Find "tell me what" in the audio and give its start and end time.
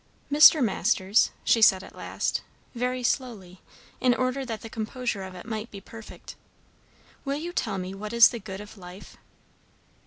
7.53-8.11